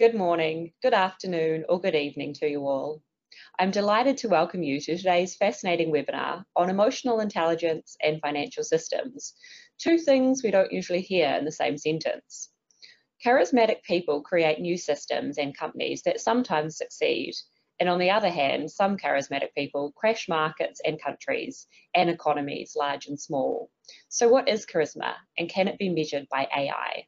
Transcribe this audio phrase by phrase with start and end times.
[0.00, 3.02] Good morning, good afternoon, or good evening to you all.
[3.58, 9.34] I'm delighted to welcome you to today's fascinating webinar on emotional intelligence and financial systems,
[9.76, 12.50] two things we don't usually hear in the same sentence.
[13.22, 17.34] Charismatic people create new systems and companies that sometimes succeed,
[17.78, 23.06] and on the other hand, some charismatic people crash markets and countries and economies large
[23.06, 23.70] and small.
[24.08, 27.04] So what is charisma and can it be measured by AI?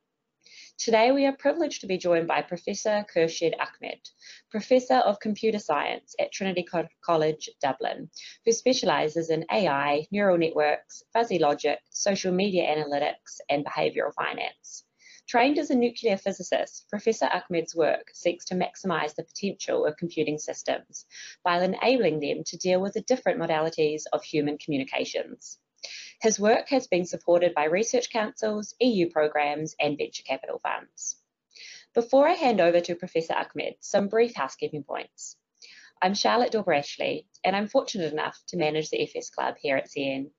[0.83, 4.01] Today we are privileged to be joined by Professor Khurshid Ahmad,
[4.51, 8.11] Professor of Computer Science at Trinity Co College Dublin,
[8.45, 14.85] who specialises in AI, neural networks, fuzzy logic, social media analytics and behavioural finance.
[15.29, 20.37] Trained as a nuclear physicist, Professor Ahmad's work seeks to maximise the potential of computing
[20.37, 21.07] systems
[21.45, 25.61] by enabling them to deal with the different modalities of human communications.
[26.21, 31.17] His work has been supported by research councils, EU programs and venture capital funds.
[31.95, 35.37] Before I hand over to Professor Ahmad, some brief housekeeping points.
[36.01, 40.31] I'm Charlotte Dorber-Ashley and I'm fortunate enough to manage the FS Club here at Z/Yen.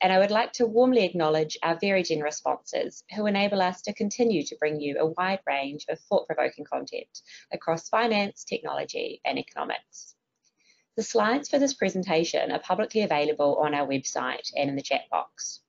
[0.00, 3.94] And I would like to warmly acknowledge our very generous sponsors who enable us to
[3.94, 10.14] continue to bring you a wide range of thought-provoking content across finance, technology and economics.
[10.96, 15.02] The slides for this presentation are publicly available on our website and in the chat
[15.10, 15.60] box.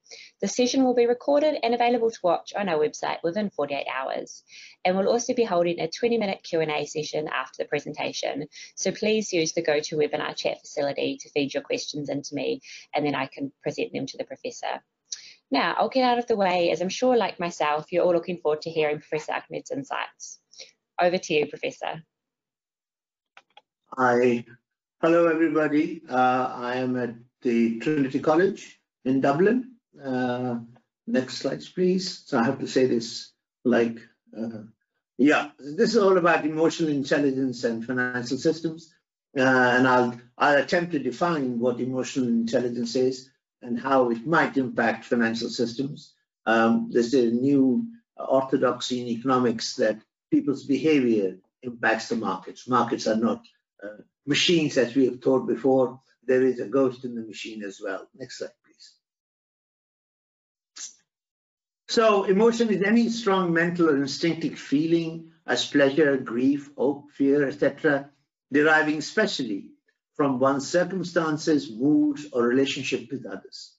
[0.42, 4.44] The session will be recorded and available to watch on our website within 48 hours.
[4.84, 8.48] And we'll also be holding a 20-minute Q&A session after the presentation.
[8.76, 12.62] So please use the GoToWebinar chat facility to feed your questions into me,
[12.94, 14.84] and then I can present them to the professor.
[15.50, 18.40] Now, I'll get out of the way, as I'm sure, like myself, you're all looking
[18.40, 20.40] forward to hearing Professor Ahmad's insights.
[21.00, 22.04] Over to you, Professor.
[23.98, 24.46] I
[25.04, 26.02] Hello, everybody.
[26.09, 29.73] Uh, I am at the Trinity College in Dublin.
[30.02, 30.60] Uh,
[31.06, 32.23] next slides, please.
[32.26, 33.34] So I have to say this
[33.66, 34.00] like,
[34.34, 34.62] uh,
[35.18, 38.95] yeah, this is all about emotional intelligence and financial systems.
[39.38, 43.30] Uh, and I'll, I'll attempt to define what emotional intelligence is
[43.62, 46.14] and how it might impact financial systems.
[46.45, 47.86] Um, there's a new
[48.16, 50.00] orthodoxy in economics that
[50.32, 52.70] people's behavior impacts the markets.
[52.70, 53.44] Markets are not
[54.26, 58.08] machines, as we have told before, there is a ghost in the machine as well.
[58.16, 58.94] Next slide, please.
[61.89, 68.10] So emotion is any strong mental or instinctive feeling as pleasure, grief, hope, fear, etc.,
[68.52, 69.71] deriving specially
[70.15, 73.73] from one's circumstances, moods, or relationship with others.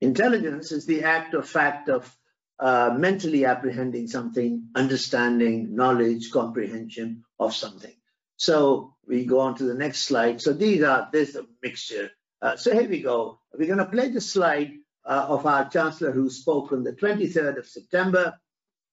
[0.00, 2.14] Intelligence is the act or fact of
[2.58, 7.94] uh, mentally apprehending something, understanding, knowledge, comprehension of something.
[8.36, 10.40] So we go on to the next slide.
[10.40, 11.26] So these are, a
[11.62, 12.10] mixture.
[12.42, 13.38] Uh, so here we go.
[13.56, 14.72] We're going to play the slide
[15.04, 18.34] uh, of our chancellor who spoke on the 23rd of September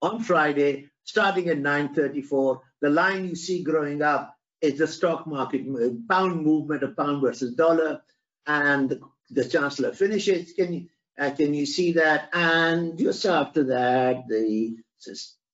[0.01, 2.59] on Friday, starting at 9.34.
[2.81, 5.65] The line you see growing up is the stock market
[6.07, 8.01] pound movement of pound versus dollar.
[8.45, 10.53] And the, the chancellor finishes.
[10.53, 10.87] Can you,
[11.19, 12.29] uh, can you see that?
[12.33, 14.77] And just after that, the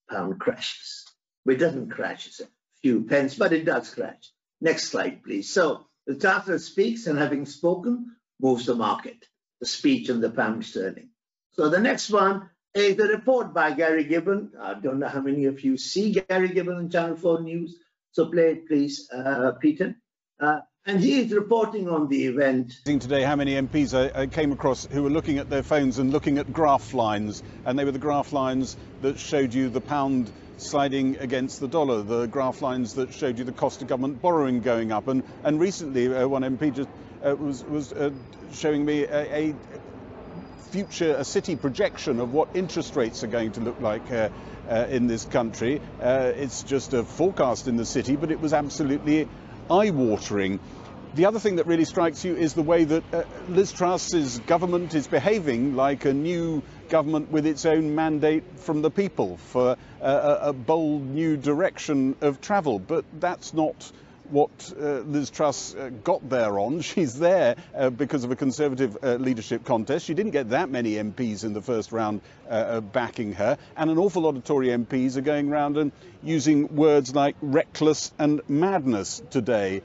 [0.09, 1.05] pound crashes.
[1.45, 2.47] It doesn't crash, it's a
[2.81, 4.31] few pence, but it does crash.
[4.61, 5.49] Next slide, please.
[5.51, 9.25] So the chancellor speaks and having spoken, moves the market,
[9.59, 11.09] the speech and the pound sterling.
[11.51, 14.51] So the next one is the report by Gary Gibbon.
[14.59, 17.77] I don't know how many of you see Gary Gibbon on Channel 4 News.
[18.11, 19.95] So play it, please, uh, Peter.
[20.39, 22.79] Uh, and he is reporting on the event.
[22.85, 26.11] Today, how many MPs I, I, came across who were looking at their phones and
[26.11, 30.31] looking at graph lines, and they were the graph lines that showed you the pound
[30.55, 34.61] sliding against the dollar, the graph lines that showed you the cost of government borrowing
[34.61, 36.89] going up, and and recently uh, one MP just
[37.23, 38.11] uh, was was uh,
[38.53, 39.55] showing me a, a,
[40.71, 44.09] future a city projection of what interest rates are going to look like.
[44.09, 44.29] Uh,
[44.69, 45.81] uh, in this country.
[46.01, 49.27] Uh, it's just a forecast in the city, but it was absolutely
[49.69, 50.59] eye-watering.
[51.13, 54.93] The other thing that really strikes you is the way that uh, Liz Truss's government
[54.93, 60.37] is behaving like a new government with its own mandate from the people for uh,
[60.41, 62.77] a bold new direction of travel.
[62.77, 63.91] But that's not
[64.31, 66.81] what uh, Liz Truss uh, got there on.
[66.87, 70.05] She's there uh, because of a Conservative uh, leadership contest.
[70.05, 73.57] She didn't get that many MPs in the first round uh, uh, backing her.
[73.75, 75.91] And an awful lot of Tory MPs are going around and
[76.23, 79.81] using words like reckless and madness today.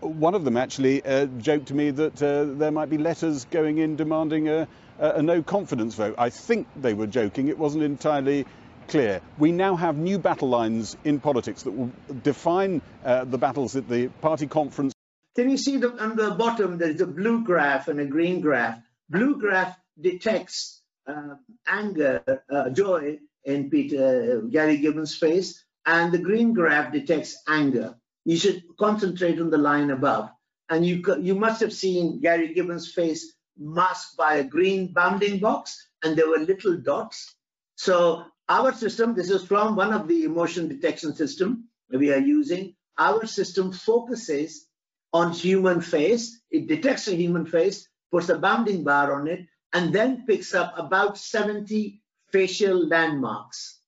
[0.00, 1.02] one of them actually
[1.38, 5.94] joked to me that there might be letters going in demanding a, a no confidence
[5.94, 6.14] vote.
[6.18, 7.48] I think they were joking.
[7.48, 8.46] It wasn't entirely
[8.88, 9.20] clear.
[9.38, 11.90] We now have new battle lines in politics that will
[12.22, 14.92] define uh, the battles at the party conference.
[15.36, 18.78] Can you see the, on the bottom there's a blue graph and a green graph?
[19.10, 21.34] Blue graph detects uh,
[21.66, 25.64] anger, uh, joy in Peter uh, Gary Gibbon's face.
[25.86, 27.94] and the green graph detects anger.
[28.24, 30.30] You should concentrate on the line above.
[30.70, 35.76] And you, you must have seen Gary Gibbons' face masked by a green bounding box,
[36.02, 37.34] and there were little dots.
[37.76, 42.74] So our system, this is from one of the emotion detection system we are using.
[42.98, 44.66] Our system focuses
[45.12, 46.40] on human face.
[46.50, 50.74] It detects a human face, puts a bounding bar on it, and then picks up
[50.76, 52.02] about 70
[52.32, 53.80] facial landmarks,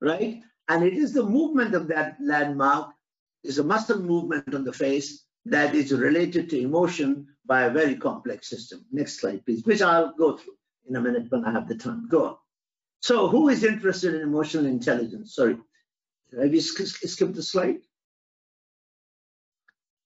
[0.00, 0.42] right?
[0.68, 2.90] And it is the movement of that landmark,
[3.42, 7.96] is a muscle movement on the face that is related to emotion by a very
[7.96, 8.84] complex system.
[8.90, 10.56] Next slide, please, which I'll go through
[10.88, 12.08] in a minute when I have the time.
[12.08, 12.36] Go on.
[13.04, 15.34] So who is interested in emotional intelligence?
[15.34, 15.58] Sorry,
[16.40, 17.80] have you skipped the slide?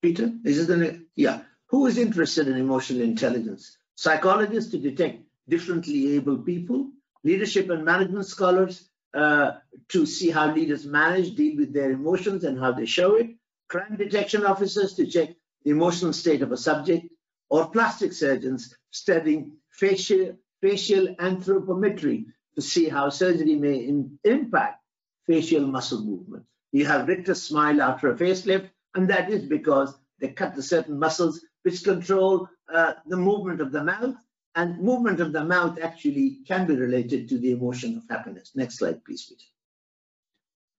[0.02, 1.42] Peter, is it the, yeah.
[1.66, 3.78] Who is interested in emotional intelligence?
[3.94, 6.90] Psychologists to detect differently able people,
[7.22, 9.52] leadership and management scholars uh,
[9.90, 13.28] to see how leaders manage, deal with their emotions and how they show it,
[13.68, 17.06] crime detection officers to check the emotional state of a subject,
[17.48, 22.24] or plastic surgeons studying facial, facial anthropometry
[22.58, 24.82] to see how surgery may in, impact
[25.28, 26.44] facial muscle movement.
[26.72, 30.98] You have rictus smile after a facelift, and that is because they cut the certain
[30.98, 34.16] muscles which control uh, the movement of the mouth,
[34.56, 38.50] and movement of the mouth actually can be related to the emotion of happiness.
[38.56, 39.44] Next slide, please, Peter.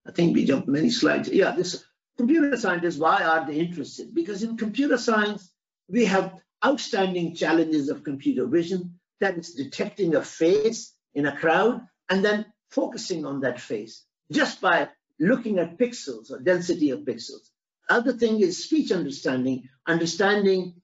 [0.06, 1.30] I think we jumped many slides.
[1.30, 1.86] Yeah, this
[2.18, 4.14] computer scientists, why are they interested?
[4.14, 5.50] Because in computer science,
[5.88, 11.82] we have outstanding challenges of computer vision, that is detecting a face in a crowd
[12.10, 14.90] and then focusing on that face just by
[15.20, 17.50] looking at pixels or density of pixels.
[17.90, 20.76] Other thing is speech understanding, understanding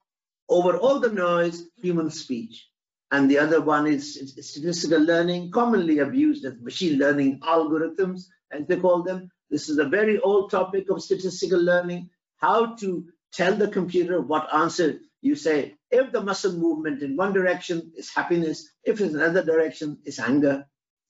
[0.49, 2.67] over all the noise, human speech.
[3.11, 8.77] And the other one is statistical learning, commonly abused as machine learning algorithms, as they
[8.77, 13.67] call them, this is a very old topic of statistical learning, how to tell the
[13.67, 15.75] computer what answer you say.
[15.89, 20.65] If the muscle movement in one direction is happiness, if it's another direction is anger.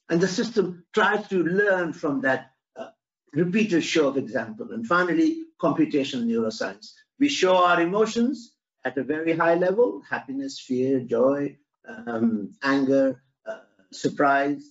[0.10, 2.90] And the system tries to learn from that uh,
[3.34, 4.72] repeated show of example.
[4.72, 6.92] And finally, computational neuroscience.
[7.20, 8.54] We show our emotions
[8.86, 11.58] at a very high level, happiness, fear, joy,
[11.88, 13.58] um, anger, uh,
[13.92, 14.64] surprise,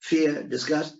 [0.00, 0.96] fear, disgust.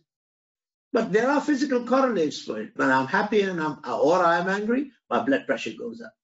[0.92, 2.70] But there are physical correlates for it.
[2.74, 6.14] When I'm happy and I'm, or I'm angry, my blood pressure goes up.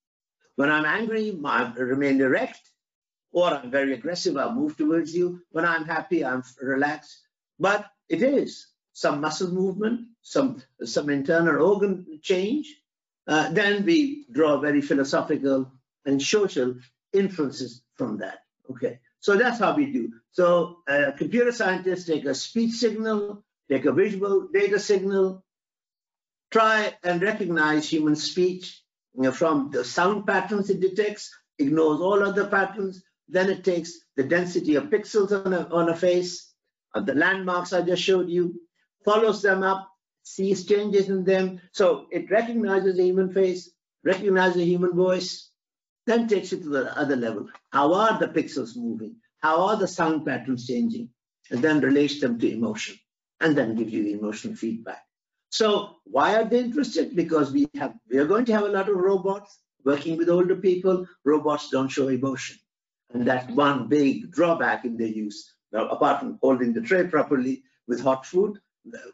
[0.60, 2.60] When I'm angry, I remain erect,
[3.32, 5.40] or I'm very aggressive, I'll move towards you.
[5.52, 7.22] When I'm happy, I'm relaxed.
[7.58, 12.76] But it is some muscle movement, some, some internal organ change.
[13.26, 15.72] Uh, then we draw very philosophical
[16.04, 16.74] and social
[17.14, 18.40] inferences from that.
[18.70, 20.12] Okay, so that's how we do.
[20.32, 25.42] So uh, computer scientists take a speech signal, take a visual data signal,
[26.50, 28.79] try and recognize human speech
[29.32, 34.74] from the sound patterns it detects, ignores all other patterns, then it takes the density
[34.74, 36.52] of pixels on a, on a face,
[36.94, 38.60] of the landmarks I just showed you,
[39.04, 39.88] follows them up,
[40.22, 41.60] sees changes in them.
[41.72, 43.70] So it recognizes a human face,
[44.04, 45.50] recognizes a human voice,
[46.06, 47.48] then takes it to the other level.
[47.72, 49.16] How are the pixels moving?
[49.38, 51.10] How are the sound patterns changing?
[51.50, 52.96] And then relates them to emotion
[53.40, 55.02] and then gives you the emotional feedback.
[55.50, 57.14] So why are they interested?
[57.14, 60.56] Because we have we are going to have a lot of robots working with older
[60.56, 61.06] people.
[61.24, 62.56] Robots don't show emotion.
[63.12, 65.52] And that's one big drawback in their use.
[65.72, 68.58] Now, apart from holding the tray properly with hot food,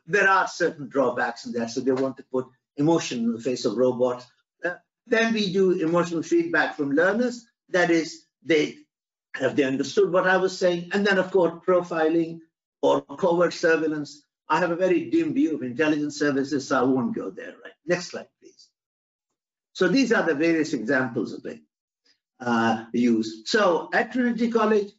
[0.06, 1.70] there are certain drawbacks in that.
[1.70, 4.26] So they want to put emotion in the face of robots.
[4.64, 4.74] Uh,
[5.06, 7.46] then we do emotional feedback from learners.
[7.70, 8.76] That is, they
[9.34, 10.90] have they understood what I was saying.
[10.92, 12.40] And then, of course, profiling
[12.82, 14.22] or covert surveillance.
[14.48, 17.54] I have a very dim view of intelligence services, so I won't go there.
[17.62, 17.72] Right.
[17.86, 18.68] Next slide, please.
[19.72, 21.60] So these are the various examples of it
[22.40, 23.48] uh, used.
[23.48, 24.92] So at Trinity College,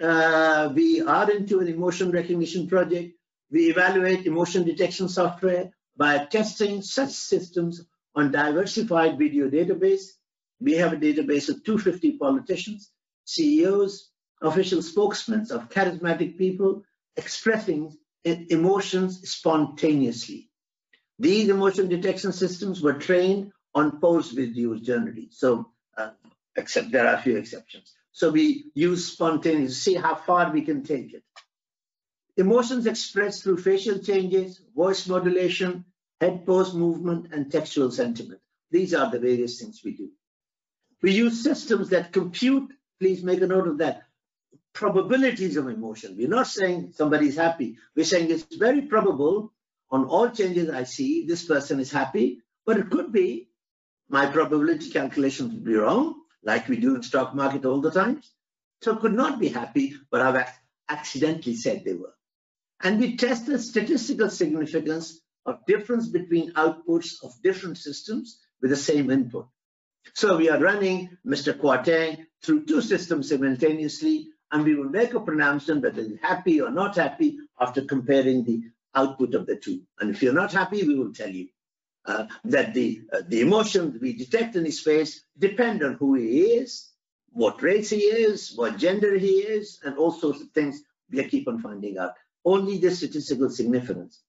[0.00, 3.14] uh, we are into an emotion recognition project.
[3.50, 10.04] We evaluate emotion detection software by testing such systems on diversified video database.
[10.60, 12.90] We have a database of 250 politicians,
[13.24, 16.82] CEOs, official spokesmen of charismatic people,
[17.16, 20.50] expressing emotions spontaneously.
[21.18, 25.28] These emotion detection systems were trained on post videos generally.
[25.30, 26.10] So, uh,
[26.56, 27.92] except there are a few exceptions.
[28.12, 31.22] So we use spontaneous to see how far we can take it.
[32.36, 35.84] Emotions expressed through facial changes, voice modulation,
[36.20, 38.40] head pose movement, and textual sentiment.
[38.70, 40.10] These are the various things we do.
[41.02, 44.04] We use systems that compute, please make a note of that,
[44.72, 46.16] probabilities of emotion.
[46.16, 47.76] We're not saying somebody's happy.
[47.94, 49.52] We're saying it's very probable
[49.90, 53.48] on all changes I see, this person is happy, but it could be
[54.08, 58.22] my probability calculations would be wrong, like we do in stock market all the time.
[58.80, 60.48] So could not be happy, but I've
[60.88, 62.14] accidentally said they were.
[62.82, 68.76] And we test the statistical significance of difference between outputs of different systems with the
[68.76, 69.48] same input.
[70.14, 71.52] So we are running Mr.
[71.52, 76.70] Kwarteng through two systems simultaneously, and we will make a pronouncement whether he's happy or
[76.70, 78.62] not happy after comparing the
[78.94, 79.80] output of the two.
[79.98, 81.48] And if you're not happy, we will tell you
[82.04, 86.42] uh, that the, uh, the emotions we detect in his face depend on who he
[86.42, 86.90] is,
[87.30, 91.48] what race he is, what gender he is, and all sorts of things we keep
[91.48, 92.12] on finding out.
[92.44, 94.20] Only the statistical significance.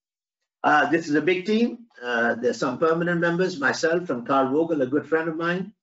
[0.63, 1.79] Uh, this is a big team.
[2.01, 5.73] Uh, there's some permanent members, myself and Carl Vogel, a good friend of mine.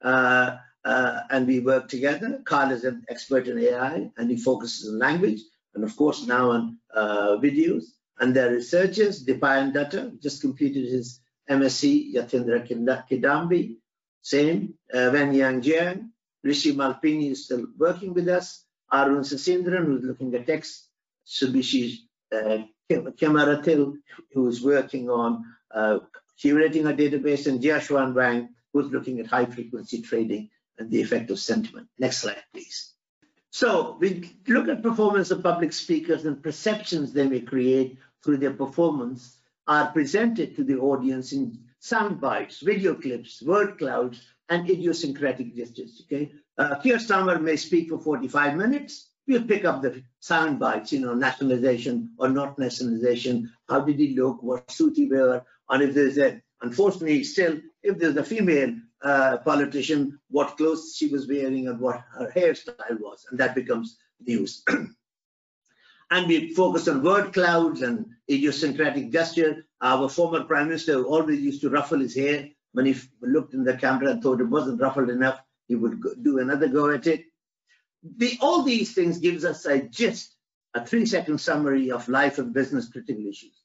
[0.00, 2.40] Uh, uh, and we work together.
[2.44, 5.40] Carl is an expert in AI and he focuses on language
[5.74, 7.84] and of course now on uh, videos.
[8.18, 12.66] And their researchers, Dipayan Datta, just completed his MSc, Yatindra
[13.08, 13.76] Kidambi,
[14.22, 16.08] same, uh, Wen Yang Jiang,
[16.44, 20.88] Rishi Malpini is still working with us, Arun Sasindran, who's looking at text,
[21.26, 21.96] Subishi
[22.32, 22.58] uh,
[22.90, 23.94] Kemaratil,
[24.32, 25.44] who's working on
[25.74, 26.00] uh,
[26.42, 30.50] curating a database, and Jiashuan Wang, who's looking at high frequency trading
[30.88, 31.88] the effect of sentiment.
[31.98, 32.94] Next slide, please.
[33.50, 38.52] So we look at performance of public speakers and perceptions they may create through their
[38.52, 45.54] performance are presented to the audience in sound bites, video clips, word clouds, and idiosyncratic
[45.54, 46.02] gestures.
[46.04, 49.08] Okay, uh, Keir Starmer may speak for 45 minutes.
[49.26, 53.52] We'll pick up the sound bites, you know, nationalization or not nationalization.
[53.68, 54.42] How did he look?
[54.42, 55.44] What suit he wear?
[55.68, 61.08] And if there's a, unfortunately, still, if there's a female uh, politician, what clothes she
[61.08, 64.62] was wearing and what her hairstyle was, and that becomes news.
[66.10, 69.64] and we focus on word clouds and idiosyncratic gesture.
[69.80, 72.48] Our former prime minister always used to ruffle his hair.
[72.72, 76.38] When he looked in the camera and thought it wasn't ruffled enough, he would do
[76.38, 77.24] another go at it.
[78.16, 80.34] The, all these things gives us a gist,
[80.74, 83.59] a three-second summary of life and business critical issues.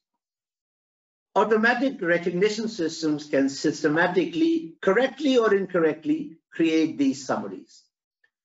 [1.36, 7.82] Automatic recognition systems can systematically, correctly or incorrectly, create these summaries.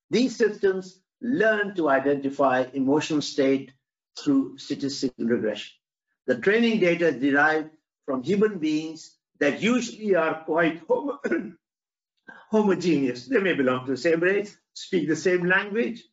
[0.10, 3.71] These systems learn to identify emotional state
[4.19, 5.71] through statistical regression.
[6.27, 7.69] The training data is derived
[8.05, 10.81] from human beings that usually are quite
[12.51, 13.25] homogeneous.
[13.25, 16.03] They may belong to the same race, speak the same language,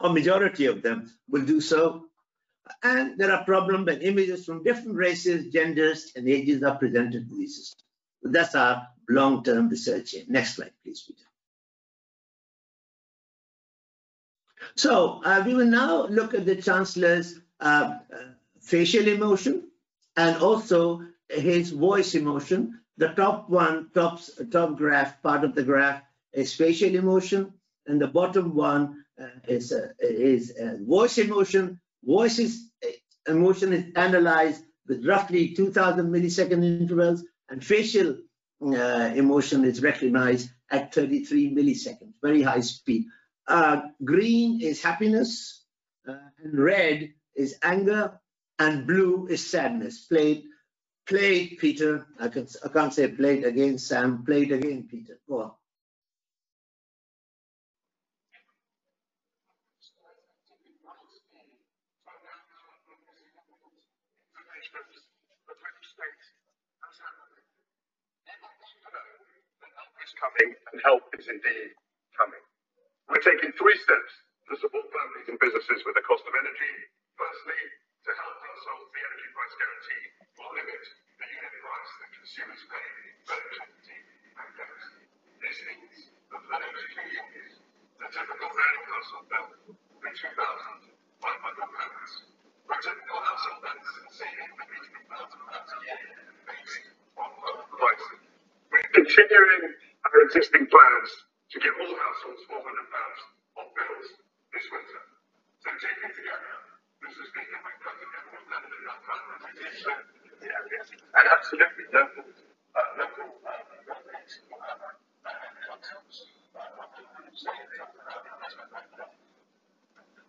[0.00, 2.05] or majority of them will do so.
[2.82, 7.36] And there are problems when images from different races, genders, and ages are presented to
[7.36, 7.82] these systems.
[8.22, 10.24] That's our long-term research here.
[10.28, 11.22] Next slide, please, Peter.
[14.74, 18.16] So uh, we will now look at the Chancellor's uh, uh,
[18.60, 19.70] facial emotion
[20.16, 22.80] and also his voice emotion.
[22.96, 24.20] The top one, top,
[24.50, 27.52] top graph, part of the graph is facial emotion,
[27.86, 31.80] and the bottom one uh, is, uh, is uh, voice emotion.
[32.04, 32.70] Voice is,
[33.26, 38.16] emotion is analyzed with roughly 2000 millisecond intervals, and facial
[38.60, 43.06] emotion is recognized at 33 milliseconds, very high speed.
[43.46, 45.64] Uh, green is happiness,
[46.08, 48.18] uh, and red is anger,
[48.58, 50.06] and blue is sadness.
[50.06, 50.44] Play,
[51.06, 52.06] play, Peter.
[52.18, 54.24] I, can, I can't say play it again, Sam.
[54.24, 55.18] Play it again, Peter.
[55.28, 55.52] Go on.
[70.16, 71.70] Coming and help is indeed
[72.16, 72.42] coming.
[73.08, 74.12] We're taking three steps
[74.50, 76.74] to support families and businesses with the cost of energy.
[77.20, 77.60] Firstly,
[78.08, 80.04] to help households, the energy price guarantee
[80.40, 80.82] will limit
[81.20, 82.88] the unit price that consumers pay
[83.28, 84.82] relative to the pandemic.
[85.42, 85.96] This means
[86.32, 87.52] that for the next years,
[88.00, 90.88] the typical annual household bill will be £2,500.
[92.66, 96.00] For typical household, that's saving between £3,000 a year
[96.48, 96.86] based
[97.20, 97.30] on.
[98.72, 99.62] We're continuing
[100.06, 101.10] our existing plans
[101.50, 104.08] to give all households £400 off bills
[104.54, 105.02] this winter.
[105.66, 106.54] So taken together,
[107.02, 107.22] Mr.
[107.26, 109.26] Speaker, my cousin everyone landed enough time
[110.38, 110.86] the areas.
[110.94, 113.50] And absolutely local, uh, local uh,
[113.82, 115.30] governments will have uh,
[115.66, 116.30] concepts.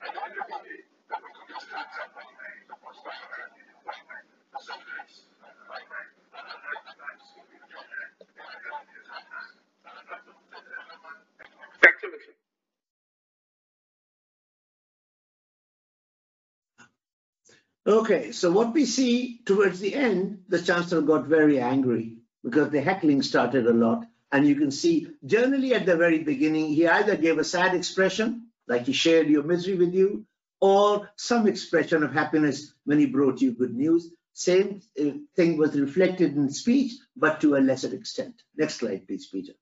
[0.01, 2.29] And I believe that we can just have something
[2.65, 2.97] that was
[17.87, 22.81] Okay, so what we see towards the end, the chancellor got very angry because the
[22.81, 24.05] heckling started a lot.
[24.29, 28.47] And you can see generally at the very beginning, he either gave a sad expression,
[28.67, 30.25] like he shared your misery with you,
[30.59, 34.11] or some expression of happiness when he brought you good news.
[34.33, 38.35] Same uh, thing was reflected in speech, but to a lesser extent.
[38.57, 39.53] Next slide, please, Peter.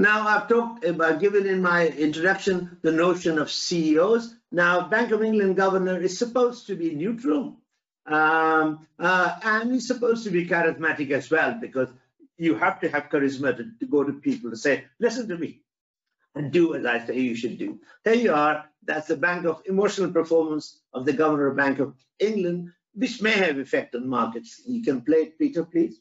[0.00, 4.32] Now, I've talked about, given in my introduction, the notion of CEOs.
[4.52, 7.56] Now, Bank of England governor is supposed to be neutral,
[8.06, 11.88] um, uh, and he's supposed to be charismatic as well, because
[12.36, 15.62] you have to have charisma to, to go to people and say, listen to me,
[16.36, 17.80] and do as I say you should do.
[18.04, 18.66] There you are.
[18.84, 23.32] That's the Bank of Emotional Performance of the Governor of Bank of England, which may
[23.32, 24.62] have effect on markets.
[24.64, 26.00] You can play it, Peter, please.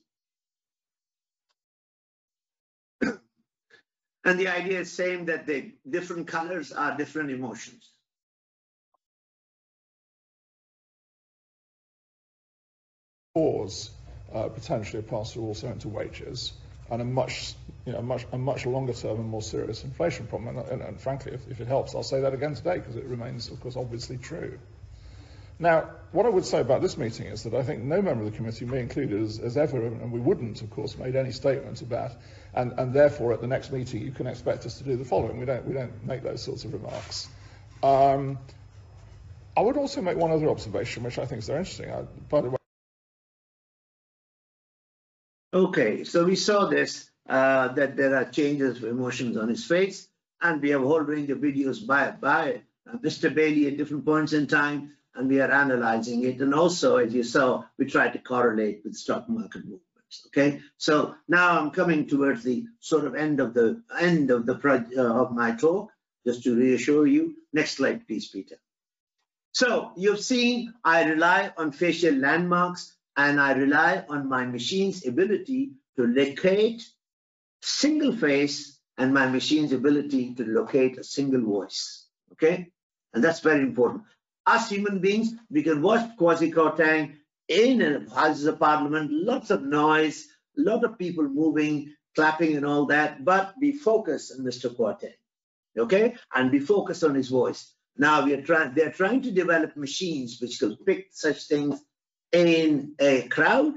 [4.26, 7.92] And the idea is same that the different colors are different emotions.
[13.34, 13.92] Cause
[14.34, 16.54] uh, potentially pass through also into wages
[16.90, 17.54] and a much,
[17.86, 20.58] you know, much, a much longer term and more serious inflation problem.
[20.58, 23.06] And, and, and frankly, if, if, it helps, I'll say that again today because it
[23.06, 24.58] remains, of course, obviously true.
[25.60, 28.32] Now, what I would say about this meeting is that I think no member of
[28.32, 31.82] the committee, me included, has, has ever, and we wouldn't, of course, made any statement
[31.82, 32.12] about
[32.54, 35.40] and, and therefore at the next meeting you can expect us to do the following.
[35.40, 37.28] We don't, we don't make those sorts of remarks.
[37.84, 38.38] Um,
[39.56, 41.92] I would also make one other observation, which I think is very interesting.
[41.92, 42.58] I, by the way.
[45.54, 50.08] Okay, so we saw this, uh, that there are changes of emotions on his face,
[50.42, 53.34] and we have a whole range of videos by, by uh, Mr.
[53.34, 56.40] Bailey at different points in time, and we are analyzing it.
[56.42, 60.28] And also, as you saw, we try to correlate with stock market movements.
[60.28, 64.56] Okay, so now I'm coming towards the sort of end of the end of the
[64.98, 65.92] uh, of my talk,
[66.26, 67.36] just to reassure you.
[67.52, 68.56] Next slide, please, Peter.
[69.52, 75.72] So you've seen I rely on facial landmarks and I rely on my machine's ability
[75.98, 76.88] to locate
[77.62, 82.06] single face and my machine's ability to locate a single voice.
[82.34, 82.72] Okay,
[83.14, 84.04] and that's very important.
[84.48, 87.16] Us human beings, we can watch Kwasi Kwarteng
[87.50, 90.26] in Houses of Parliament, lots of noise,
[90.58, 94.74] a lot of people moving, clapping and all that, but be focused on Mr.
[94.74, 95.14] Kwarteng,
[95.78, 96.16] okay?
[96.34, 97.74] And be focused on his voice.
[97.98, 101.82] Now we are trying, they're trying to develop machines which can pick such things
[102.32, 103.74] in a crowd.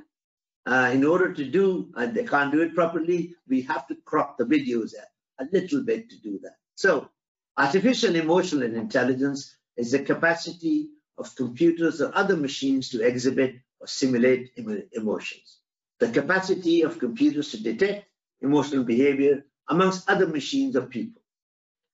[0.67, 4.37] Uh, in order to do, and they can't do it properly, we have to crop
[4.37, 4.93] the videos
[5.41, 6.57] a little bit to do that.
[6.77, 7.09] So
[7.57, 14.53] artificial emotional intelligence is the capacity of computers or other machines to exhibit or simulate
[14.93, 15.59] emotions.
[15.99, 18.07] The capacity of computers to detect
[18.41, 21.23] emotional behavior amongst other machines or people.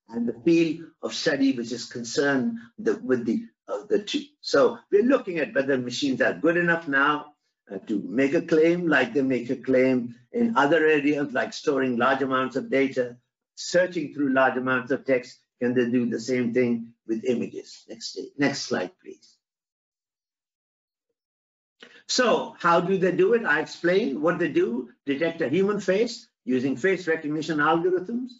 [0.09, 4.23] And the field of study which is concerned the, with the, uh, the two.
[4.41, 7.33] So we're looking at whether machines are good enough now
[7.69, 11.97] uh, to make a claim like they make a claim in other areas like storing
[11.97, 13.17] large amounts of data,
[13.55, 15.39] searching through large amounts of text.
[15.61, 17.85] Can they do the same thing with images.
[17.89, 19.35] Next, next slide, please.
[22.07, 23.45] So how do they do it?
[23.45, 28.31] I explained what they do, detect a human face using face recognition algorithms,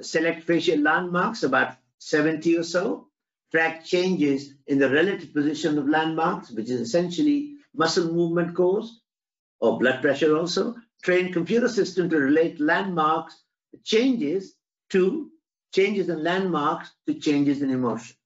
[0.00, 3.08] select facial landmarks, about 70 or so,
[3.50, 9.00] track changes in the relative position of landmarks, which is essentially muscle movement caused,
[9.60, 13.44] or blood pressure also, train computer system to relate landmarks
[13.84, 14.54] changes
[14.88, 15.30] to
[15.72, 18.16] changes in landmarks to changes in emotion.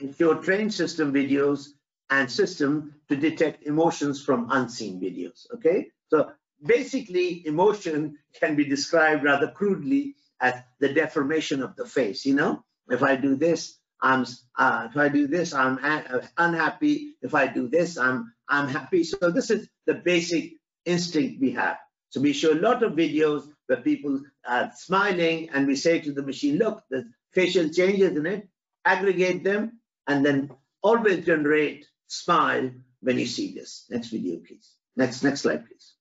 [0.00, 1.68] And show train system videos
[2.10, 5.88] and system to detect emotions from unseen videos, okay?
[6.08, 6.30] So
[6.64, 12.64] basically emotion can be described rather crudely as the deformation of the face, you know?
[12.88, 14.24] If I do this, I'm,
[14.56, 17.16] uh, if I do this, I'm uh, unhappy.
[17.20, 19.04] If I do this, I'm, I'm happy.
[19.04, 20.52] So this is the basic
[20.84, 21.76] instinct we have.
[22.10, 26.12] So we show a lot of videos where people are smiling and we say to
[26.12, 28.48] the machine, look, there's facial changes in it,
[28.84, 30.50] aggregate them, and then
[30.82, 33.86] always generate smile when you see this.
[33.90, 34.72] Next video, please.
[34.96, 35.94] Next, next slide, please.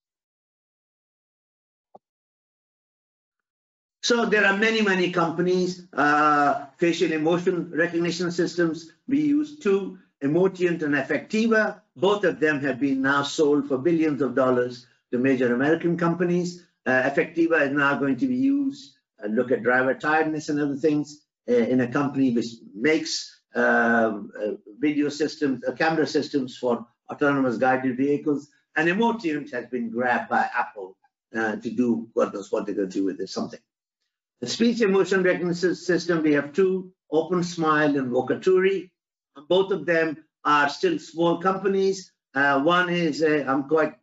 [4.01, 8.93] So there are many, many companies, uh, facial emotion recognition systems.
[9.07, 11.81] We use two, Emotient and Affectiva.
[11.97, 16.65] Both of them have been now sold for billions of dollars to major American companies.
[16.87, 20.77] Uh, Affectiva is now going to be used, uh, look at driver tiredness and other
[20.77, 26.87] things uh, in a company which makes um, uh, video systems, uh, camera systems for
[27.11, 28.47] autonomous guided vehicles.
[28.77, 30.95] And Emotient has been grabbed by Apple
[31.35, 33.59] uh, to do what knows what they're going to do with it, something.
[34.39, 38.91] The speech emotion recognition system, we have two, Open Smile and Vokaturi.
[39.49, 42.13] Both of them are still small companies.
[42.33, 43.95] One is, I'm quite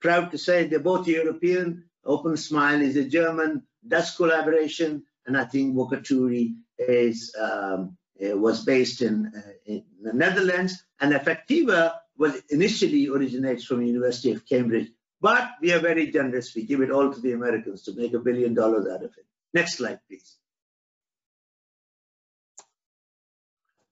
[0.00, 1.84] proud to say, they're both European.
[2.04, 9.02] Open Smile is a German Dutch collaboration, and I think Vokaturi is um, was based
[9.02, 14.90] in, uh, in, the Netherlands, and Affectiva was initially originates from University of Cambridge.
[15.20, 16.54] But we are very generous.
[16.54, 19.26] We give it all to the Americans to make a billion dollars out of it.
[19.54, 20.36] Next slide, please.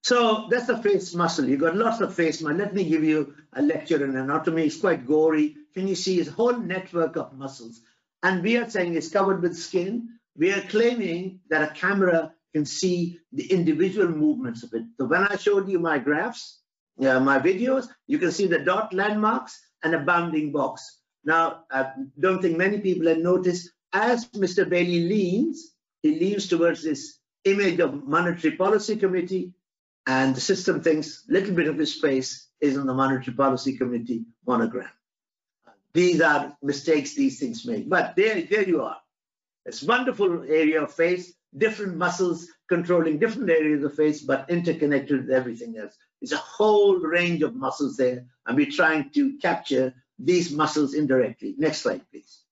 [0.03, 1.49] So that's the face muscle.
[1.49, 2.59] You've got lots of face muscle.
[2.59, 4.65] Let me give you a lecture in anatomy.
[4.65, 5.57] It's quite gory.
[5.73, 7.81] Can you see his whole network of muscles?
[8.23, 10.09] And we are saying it's covered with skin.
[10.37, 14.83] We are claiming that a camera can see the individual movements of it.
[14.99, 16.61] So when I showed you my graphs,
[17.01, 21.01] uh, my videos, you can see the dot landmarks and a bounding box.
[21.25, 24.69] Now, I don't think many people have noticed, as Mr.
[24.69, 29.53] Bailey leans, he leans towards this image of monetary policy committee,
[30.07, 33.77] and the system thinks a little bit of his face is on the monetary policy
[33.77, 34.89] committee monogram.
[35.93, 38.99] These are mistakes these things make, but there, there you are.
[39.67, 45.31] It's wonderful area of face, different muscles controlling different areas of face, but interconnected with
[45.31, 45.97] everything else.
[46.21, 51.55] It's a whole range of muscles there, and we're trying to capture these muscles indirectly.
[51.59, 52.43] Next slide, please.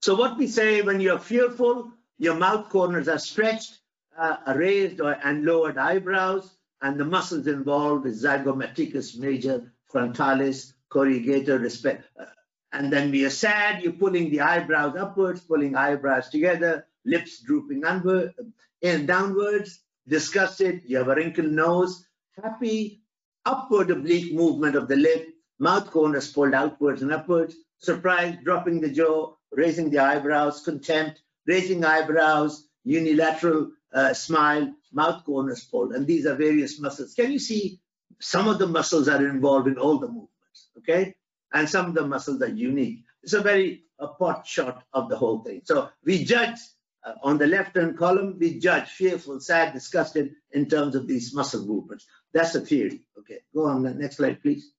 [0.00, 3.78] So what we say when you're fearful, your mouth corners are stretched,
[4.18, 11.60] uh, raised or, and lowered eyebrows, and the muscles involved is zygomaticus major, frontalis, corrugator,
[11.60, 12.24] respect, uh,
[12.72, 17.84] and then we are sad, you're pulling the eyebrows upwards, pulling eyebrows together, lips drooping
[17.84, 18.34] onward
[18.82, 22.04] and downwards, disgusted, you have a wrinkled nose,
[22.42, 23.00] happy,
[23.46, 28.90] upward oblique movement of the lip, mouth corners pulled outwards and upwards, surprise, dropping the
[28.90, 35.92] jaw, raising the eyebrows, contempt, raising eyebrows, unilateral uh, smile, mouth corners pulled.
[35.92, 37.14] And these are various muscles.
[37.14, 37.80] Can you see
[38.20, 41.14] some of the muscles are involved in all the movements, okay?
[41.54, 43.04] and some of the muscles are unique.
[43.22, 45.62] It's a very a pot shot of the whole thing.
[45.64, 46.58] So we judge
[47.04, 51.64] uh, on the left-hand column, we judge fearful, sad, disgusted in terms of these muscle
[51.64, 52.06] movements.
[52.32, 53.02] That's the theory.
[53.20, 54.72] Okay, go on next slide, please.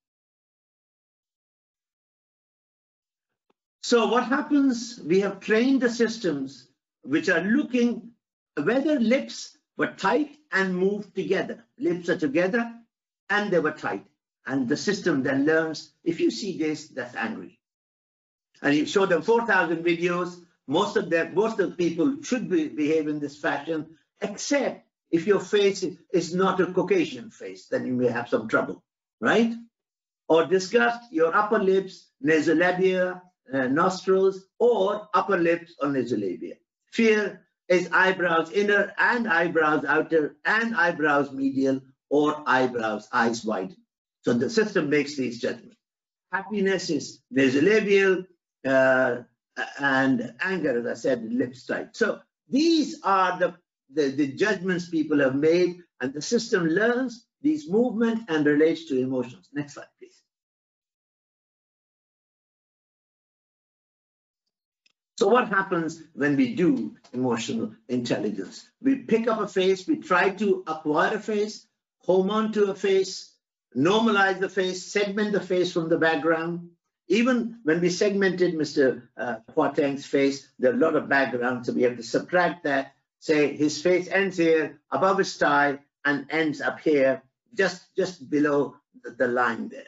[3.84, 6.68] So what happens, we have trained the systems
[7.04, 8.12] which are looking
[8.62, 11.64] whether lips were tight and moved together.
[11.78, 12.72] Lips are together
[13.30, 14.06] and they were tight.
[14.46, 17.60] And the system then learns, if you see this, that's angry.
[18.62, 22.68] And you show them 4,000 videos, most of them, most of the people should be,
[22.70, 27.94] behave in this fashion, except if your face is not a Caucasian face, then you
[27.94, 28.84] may have some trouble,
[29.20, 29.54] right?
[30.28, 33.22] Or disgust, your upper lips, nasolabial,
[33.54, 36.58] uh, nostrils, or upper lips or nasolabial.
[36.92, 43.76] Fear is eyebrows inner and eyebrows outer and eyebrows medial or eyebrows eyes wide.
[44.22, 45.78] So the system makes these judgments.
[46.32, 48.26] Happiness is nasolabial
[48.68, 49.22] uh,
[49.80, 51.96] and anger, as I said, lips tight.
[51.96, 53.56] So these are the,
[53.94, 59.00] the, the judgments people have made, and the system learns these movements and relates to
[59.00, 59.50] emotions.
[59.54, 60.15] Next slide, please.
[65.18, 68.70] So what happens when we do emotional intelligence?
[68.82, 71.66] We pick up a face, we try to acquire a face,
[72.00, 73.34] home on to a face,
[73.76, 76.70] normalize the face, segment the face from the background.
[77.08, 79.08] Even when we segmented Mr.
[79.16, 79.36] Uh,
[79.98, 82.94] face, there are a lot of background, so we have to subtract that.
[83.20, 87.24] Say his face ends here, above his tie, and ends up here,
[87.54, 89.88] just, just below the, the line there.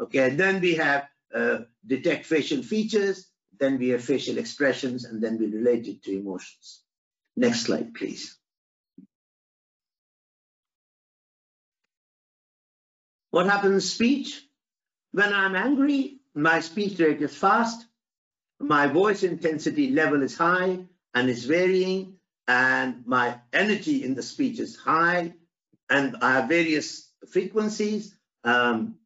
[0.00, 3.28] Okay, and then we have uh, detect facial features,
[3.60, 6.82] then we have facial expressions, and then we relate it to emotions.
[7.36, 8.36] Next slide, please.
[13.30, 14.42] What happens speech?
[15.12, 17.86] When I'm angry, my speech rate is fast,
[18.60, 20.78] my voice intensity level is high
[21.14, 22.14] and is varying,
[22.46, 25.34] and my energy in the speech is high,
[25.90, 28.14] and I have various frequencies.
[28.44, 28.96] Um,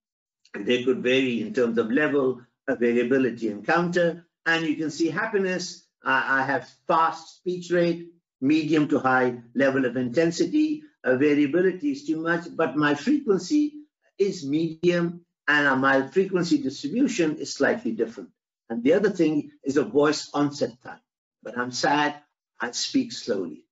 [0.55, 4.27] they could vary in terms of level, variability, and counter.
[4.47, 5.87] And you can see happiness.
[6.05, 8.09] I have fast speech rate,
[8.41, 10.83] medium to high level of intensity.
[11.05, 13.75] Variability is too much, but my frequency
[14.19, 18.31] is medium and my frequency distribution is slightly different.
[18.69, 21.01] And the other thing is a voice onset time.
[21.43, 22.17] When I'm sad,
[22.61, 23.65] I speak slowly.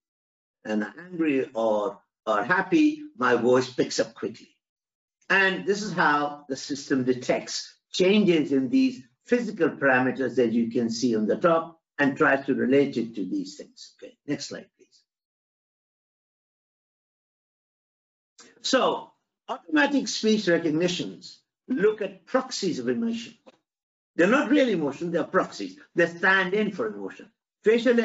[0.65, 4.51] And angry or, or happy, my voice picks up quickly.
[5.31, 10.91] And this is how the system detects changes in these physical parameters that you can
[10.91, 11.77] see on the top.
[12.03, 13.93] and tries to relate it to these things.
[13.97, 14.99] Okay, next slide, please.
[18.63, 19.11] So
[19.51, 23.35] automatic speech recognitions look at proxies of emotion.
[24.17, 25.79] They're not real emotion, they're proxies.
[25.95, 27.31] They stand in for emotion.
[27.65, 27.99] Facial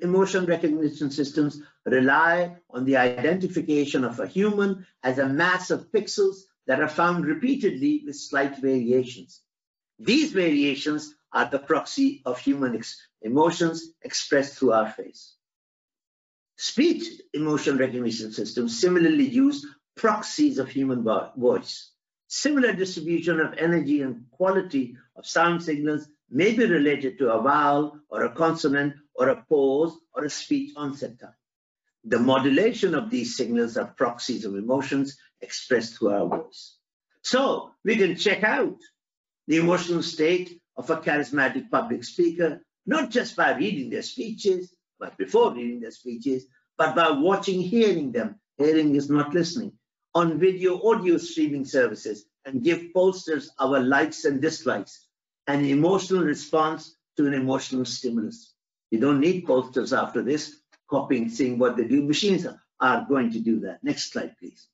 [0.00, 6.36] emotion recognition systems rely on the identification of a human as a mass of pixels
[6.66, 9.42] that are found repeatedly with slight variations.
[9.98, 15.34] These variations are the proxy of human ex emotions expressed through our face.
[16.56, 21.04] Speech emotion recognition systems similarly use proxies of human
[21.36, 21.90] voice.
[22.28, 28.00] Similar distribution of energy and quality of sound signals may be related to a vowel
[28.08, 31.34] or a consonant or a pause or a speech onset time.
[32.04, 36.76] The modulation of these signals are proxies of emotions expressed through our voice.
[37.22, 38.78] So we can check out
[39.46, 45.16] the emotional state of a charismatic public speaker, not just by reading their speeches, but
[45.18, 48.40] before reading their speeches, but by watching, hearing them.
[48.58, 49.72] Hearing is not listening.
[50.14, 55.08] On video audio streaming services and give pollsters our likes and dislikes,
[55.46, 58.54] an emotional response to an emotional stimulus.
[58.90, 62.02] You don't need pollsters after this, copying, seeing what they do.
[62.02, 62.46] Machines
[62.80, 63.82] are going to do that.
[63.82, 64.68] Next slide, please.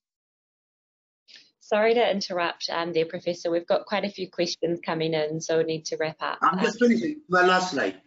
[1.71, 3.49] Sorry to interrupt um, there, Professor.
[3.49, 6.39] We've got quite a few questions coming in, so we need to wrap up.
[6.43, 8.01] I'm just finishing my last slide.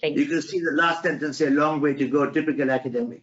[0.00, 3.22] Thank you, you can see the last sentence a long way to go, typical academic.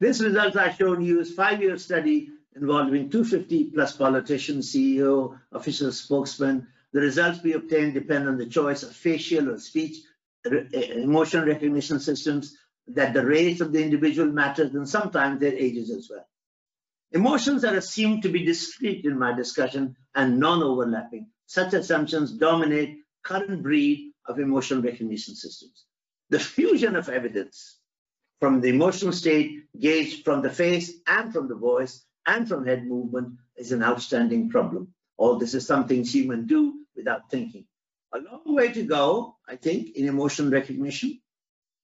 [0.00, 6.66] This result I've shown you is five-year study involving 250 plus politicians, CEO, official spokesman.
[6.92, 9.98] The results we obtain depend on the choice of facial or speech
[10.72, 12.56] emotion recognition systems,
[12.88, 16.26] that the race of the individual matters, and sometimes their ages as well.
[17.12, 21.28] Emotions are assumed to be discrete in my discussion and non-overlapping.
[21.46, 25.84] Such assumptions dominate current breed of emotion recognition systems.
[26.30, 27.78] The fusion of evidence
[28.40, 32.86] from the emotional state gauged from the face and from the voice and from head
[32.86, 34.92] movement is an outstanding problem.
[35.16, 37.66] All this is something humans do without thinking.
[38.12, 41.20] A long way to go, I think, in emotion recognition,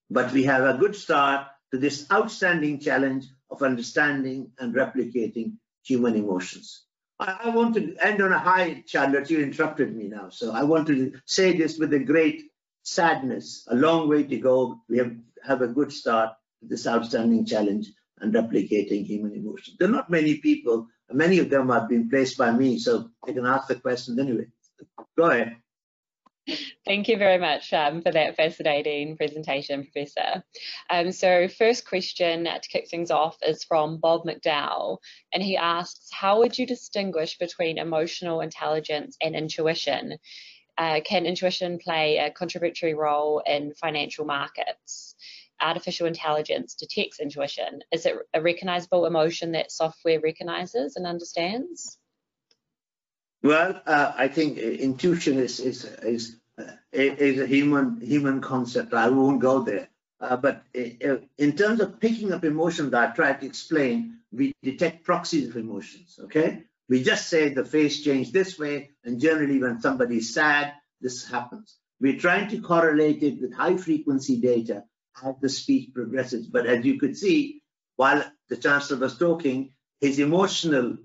[0.09, 6.15] but we have a good start to this outstanding challenge of understanding and replicating human
[6.15, 6.85] emotions.
[7.19, 9.29] I, I, want to end on a high, Charlotte.
[9.29, 10.29] You interrupted me now.
[10.29, 12.43] So I want to say this with a great
[12.83, 13.67] sadness.
[13.69, 14.81] A long way to go.
[14.89, 19.77] We have, have a good start to this outstanding challenge and replicating human emotions.
[19.79, 23.33] There are not many people, many of them have been placed by me, so I
[23.33, 24.45] can ask the questions anyway.
[25.17, 25.57] Go ahead.
[26.85, 30.43] Thank you very much um, for that fascinating presentation, Professor.
[30.89, 34.97] Um, so first question to kick things off is from Bob McDowell,
[35.31, 40.17] and he asks, how would you distinguish between emotional intelligence and intuition?
[40.77, 45.15] Uh, can intuition play a contributory role in financial markets?
[45.61, 47.81] Artificial intelligence detects intuition.
[47.91, 51.99] Is it a recognizable emotion that software recognizes and understands?
[53.43, 56.35] Well, uh, I think intuition is is is
[56.91, 58.93] is a human human concept.
[58.93, 59.89] I won't go there.
[60.19, 65.49] Uh, but in terms of picking up emotions, I tried to explain, we detect proxies
[65.49, 66.19] of emotions.
[66.25, 70.73] Okay, we just say the face changed this way, and generally when somebody is sad,
[70.99, 71.75] this happens.
[71.99, 74.83] We're trying to correlate it with high frequency data
[75.23, 76.45] as the speech progresses.
[76.45, 77.63] But as you could see,
[77.95, 80.97] while the chancellor was talking, his emotional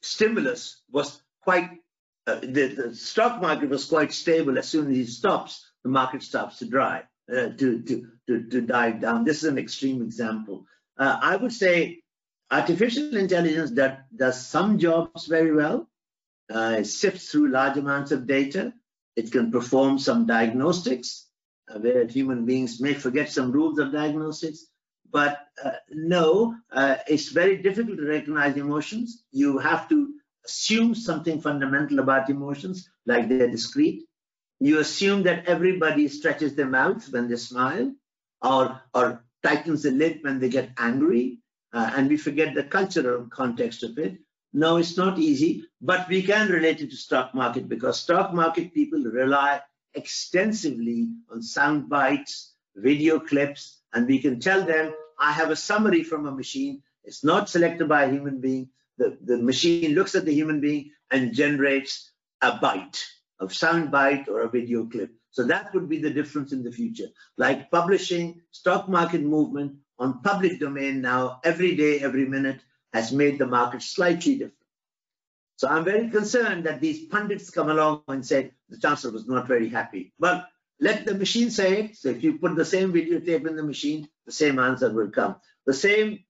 [0.00, 1.70] stimulus was quite,
[2.26, 4.58] uh, the, the, stock market was quite stable.
[4.58, 8.60] As soon as he stops, the market stops to dry, uh, to, to, to, to
[8.60, 9.24] dive down.
[9.24, 10.66] This is an extreme example.
[10.96, 12.02] Uh, I would say
[12.50, 15.88] artificial intelligence that does some jobs very well.
[16.52, 18.72] Uh, it sifts through large amounts of data.
[19.16, 21.26] It can perform some diagnostics
[21.68, 24.66] uh, where human beings may forget some rules of diagnostics.
[25.10, 26.54] But uh, no,
[27.06, 29.24] it's very difficult to recognize emotions.
[29.30, 30.14] You have to
[30.46, 34.04] assume something fundamental about emotions, like they're discrete.
[34.60, 37.92] You assume that everybody stretches their mouth when they smile
[38.42, 41.38] or, or tightens the lip when they get angry.
[41.72, 44.18] Uh, and we forget the cultural context of it.
[44.52, 48.74] No, it's not easy, but we can relate it to stock market because stock market
[48.74, 49.62] people rely
[49.94, 56.02] extensively on sound bites, video clips, and we can tell them, I have a summary
[56.02, 56.82] from a machine.
[57.04, 58.68] It's not selected by a human being
[59.02, 63.04] the, the machine looks at the human being and generates a bite,
[63.40, 65.10] a sound bite or a video clip.
[65.30, 67.08] So that would be the difference in the future.
[67.36, 72.60] Like publishing stock market movement on public domain now, every day, every minute,
[72.92, 74.54] has made the market slightly different.
[75.56, 79.48] So I'm very concerned that these pundits come along and say the chancellor was not
[79.48, 80.12] very happy.
[80.18, 80.46] Well,
[80.80, 81.96] let the machine say it.
[81.96, 85.36] So if you put the same videotape in the machine, the same answer will come.
[85.66, 86.24] The same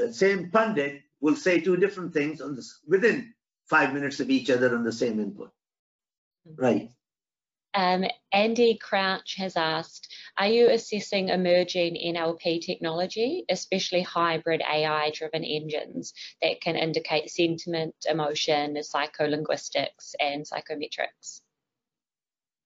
[0.00, 3.34] uh, same pundit will say two different things on this within
[3.66, 5.50] five minutes of each other on the same input.
[6.56, 6.90] Right.
[7.74, 16.14] Um, Andy Crouch has asked, are you assessing emerging NLP technology, especially hybrid AI-driven engines
[16.40, 21.42] that can indicate sentiment, emotion, psycholinguistics, and psychometrics?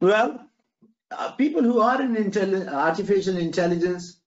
[0.01, 0.47] Well,
[1.11, 4.21] uh, people who are in intelli artificial intelligence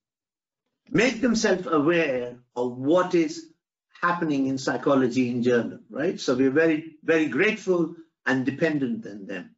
[0.90, 3.53] make themselves aware of what is
[4.06, 6.20] happening in psychology in general, right?
[6.20, 7.94] So we're very, very grateful
[8.26, 9.56] and dependent on them.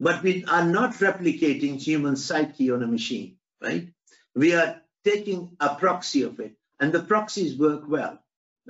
[0.00, 3.88] But we are not replicating human psyche on a machine, right?
[4.34, 8.18] We are taking a proxy of it, and the proxies work well,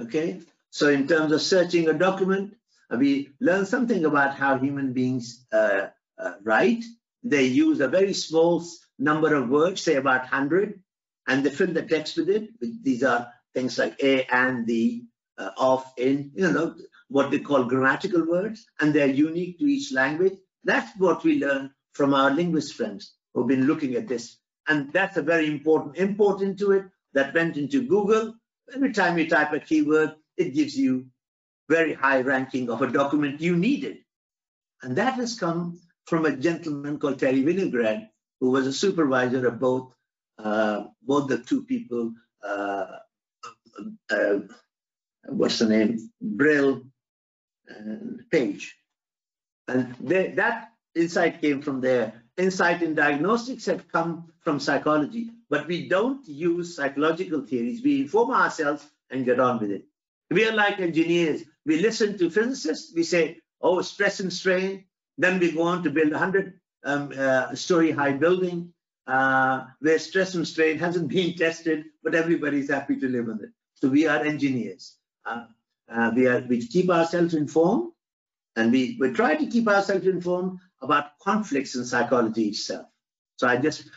[0.00, 0.40] okay?
[0.70, 2.54] So in terms of searching a document,
[2.90, 5.88] we learn something about how human beings uh,
[6.18, 6.84] uh, write.
[7.22, 8.64] They use a very small
[8.98, 10.80] number of words, say about 100,
[11.26, 12.48] and they fill the text with it.
[12.60, 15.04] These are things like a and the,
[15.38, 16.74] uh, of, in, you know,
[17.08, 20.34] what they call grammatical words, and they're unique to each language.
[20.64, 24.36] That's what we learn from our linguist friends who've been looking at this.
[24.68, 28.34] And that's a very important import into it that went into Google.
[28.74, 31.06] Every time you type a keyword, it gives you
[31.68, 33.98] very high ranking of a document you needed.
[34.82, 38.08] And that has come from a gentleman called Terry Winograd,
[38.40, 39.92] who was a supervisor of both
[40.38, 42.12] uh, both the two people,
[42.44, 42.86] uh,
[44.10, 44.38] uh,
[45.28, 46.90] what's the name, Brin
[47.68, 48.76] and Page.
[49.66, 52.22] And they, that insight came from there.
[52.36, 57.82] Insight in diagnostics had come from psychology, but we don't use psychological theories.
[57.82, 59.84] We inform ourselves and get on with it.
[60.30, 61.42] We are like engineers.
[61.66, 62.92] We listen to physicists.
[62.94, 64.84] We say, oh, stress and strain.
[65.16, 68.72] Then we go on to build a 100 um, uh, story high building
[69.08, 73.50] uh, where stress and strain hasn't been tested, but everybody's happy to live with it.
[73.74, 74.97] So we are engineers.
[75.28, 75.44] Uh,
[75.90, 77.92] uh, we are we keep ourselves informed,
[78.56, 82.86] and we we try to keep ourselves informed about conflicts in psychology itself.
[83.36, 83.88] So I just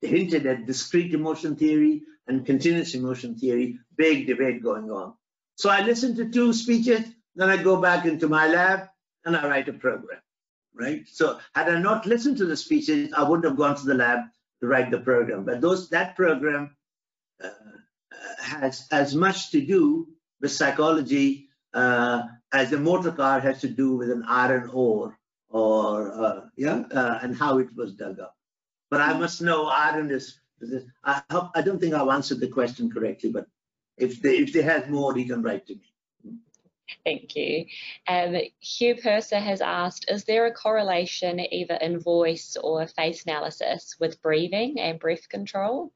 [0.00, 5.14] hinted at discrete emotion theory and continuous emotion theory, big debate going on.
[5.56, 7.04] So I listen to two speeches,
[7.34, 8.88] then I go back into my lab
[9.24, 10.20] and I write a program,
[10.74, 11.02] right?
[11.08, 14.20] So had I not listened to the speeches, I wouldn't have gone to the lab
[14.60, 15.44] to write the program.
[15.44, 16.76] But those that program
[17.42, 17.50] uh,
[18.38, 20.08] has as much to do
[20.40, 22.22] with psychology uh,
[22.52, 25.18] as a motor car has to do with an iron ore
[25.50, 28.36] or uh, yeah, uh, and how it was dug up.
[28.90, 30.40] But I must know iron is.
[31.04, 33.46] I hope I don't think I've answered the question correctly, but
[33.96, 35.88] if they if they have more, he can write to me.
[37.04, 37.66] Thank you.
[38.06, 43.96] Um, Hugh Purser has asked, is there a correlation either in voice or face analysis
[44.00, 45.92] with breathing and breath control?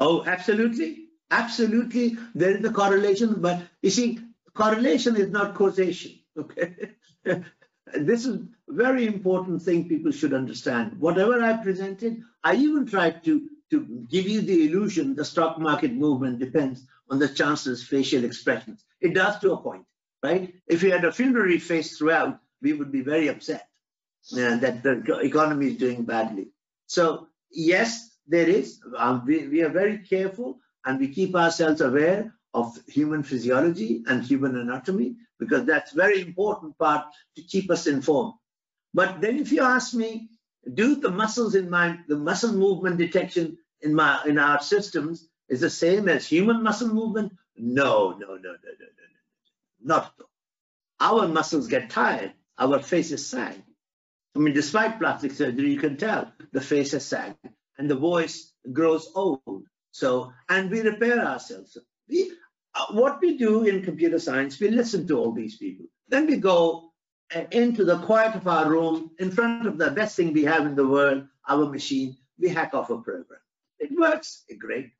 [0.00, 1.06] Oh, absolutely.
[1.32, 2.16] Absolutely.
[2.34, 4.20] There is a correlation, but you see,
[4.54, 6.12] correlation is not causation.
[6.38, 6.92] Okay.
[7.94, 10.98] this is very important thing people should understand.
[10.98, 15.92] Whatever I presented, I even tried to, to give you the illusion the stock market
[15.92, 18.84] movement depends on the chancellor's facial expressions.
[19.00, 19.84] It does to a point
[20.22, 20.54] right?
[20.66, 23.68] If we had a funerary face throughout, we would be very upset
[24.30, 26.48] that the economy is doing badly.
[26.86, 28.80] So yes, there is.
[28.96, 34.22] Um, we, we are very careful and we keep ourselves aware of human physiology and
[34.22, 38.34] human anatomy because that's very important part to keep us informed.
[38.94, 40.28] But then if you ask me,
[40.74, 45.60] do the muscles in my, the muscle movement detection in my, in our systems is
[45.60, 47.32] the same as human muscle movement?
[47.56, 48.86] No, no, no, no, no, no.
[49.80, 50.30] No, not at all.
[51.00, 52.32] Our muscles get tired.
[52.58, 53.60] Our faces sag.
[54.34, 57.36] I mean, despite plastic surgery, you can tell the face has sagged
[57.78, 59.66] and the voice grows old.
[59.92, 61.76] So, and we repair ourselves.
[62.08, 62.32] We,
[62.74, 65.86] uh, what we do in computer science, we listen to all these people.
[66.08, 66.92] Then we go
[67.34, 70.66] uh, into the quiet of our room in front of the best thing we have
[70.66, 72.16] in the world, our machine.
[72.38, 73.40] We hack off a program.
[73.78, 74.90] It works, great.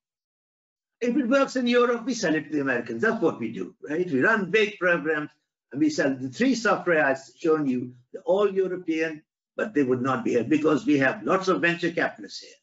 [1.00, 3.02] If it works in Europe, we sell it to the Americans.
[3.02, 4.08] That's what we do, right?
[4.08, 5.30] We run big programs
[5.72, 9.22] and we sell the three software I've shown you, they're all European,
[9.56, 12.61] but they would not be here because we have lots of venture capitalists here.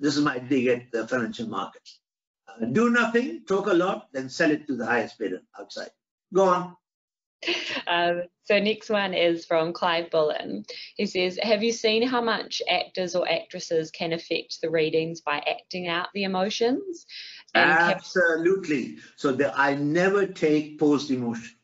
[0.00, 2.00] This is my dig at the financial markets.
[2.48, 5.90] Uh, do nothing, talk a lot, then sell it to the highest bidder outside.
[6.32, 6.76] Go on.
[7.86, 10.64] Um, so next one is from Clive Bullen.
[10.96, 15.38] He says, have you seen how much actors or actresses can affect the readings by
[15.38, 17.06] acting out the emotions?
[17.54, 18.98] Absolutely.
[19.16, 21.56] So the, I never take posed emotion.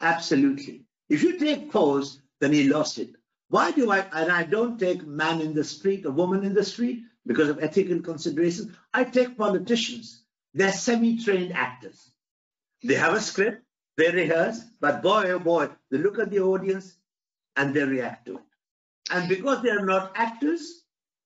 [0.00, 0.84] Absolutely.
[1.10, 3.10] If you take pose, then he lost it.
[3.48, 6.64] Why do I, and I don't take man in the street, a woman in the
[6.64, 8.74] street, because of ethical considerations.
[8.92, 10.22] I take politicians.
[10.54, 12.10] They're semi-trained actors.
[12.82, 13.62] They have a script,
[13.96, 16.96] they rehearse, but boy, oh boy, they look at the audience
[17.56, 18.44] and they react to it.
[19.10, 20.82] And because they're not actors,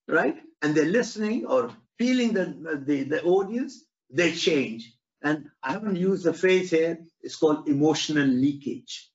[0.07, 4.93] right, and they're listening or feeling the, the, the audience, they change.
[5.21, 9.09] And I haven't used the phrase here, it's called emotional leakage,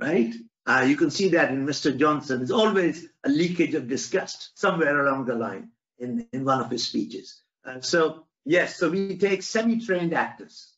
[0.00, 0.34] right?
[0.66, 1.96] Uh, you can see that in Mr.
[1.96, 2.38] Johnson.
[2.38, 6.86] There's always a leakage of disgust somewhere along the line in, in one of his
[6.86, 7.42] speeches.
[7.64, 10.72] Uh, so, yes, so we take semi-trained actors,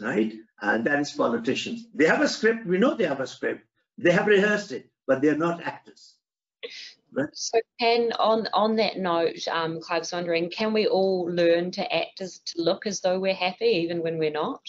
[0.00, 0.32] right?
[0.60, 1.86] And that is politicians.
[1.94, 2.66] They have a script.
[2.66, 3.64] We know they have a script.
[3.98, 6.14] They have rehearsed it, but they're not actors.
[7.12, 7.28] Right?
[7.34, 12.20] So, can on on that note, um, Clive's wondering, can we all learn to act
[12.20, 14.62] as to look as though we're happy even when we're not?